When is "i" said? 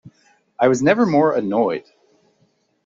0.59-0.67